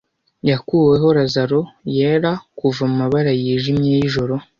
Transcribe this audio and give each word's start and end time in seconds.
yakuweho 0.49 1.07
lazaro 1.17 1.61
yera 1.95 2.31
kuva 2.57 2.81
amabara 2.89 3.31
yijimye 3.41 3.89
yijoro 3.99 4.35